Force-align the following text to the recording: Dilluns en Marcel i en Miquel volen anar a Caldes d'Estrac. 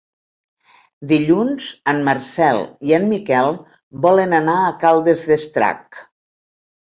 Dilluns 1.09 1.65
en 1.93 1.99
Marcel 2.07 2.61
i 2.91 2.95
en 2.99 3.05
Miquel 3.11 3.53
volen 4.07 4.33
anar 4.37 4.55
a 4.61 4.73
Caldes 4.85 5.21
d'Estrac. 5.33 6.01